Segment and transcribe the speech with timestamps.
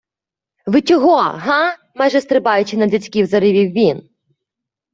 [0.65, 1.17] -Ви чого?!
[1.17, 4.09] Га?!- майже стрибаючи на дядьків, заревів він.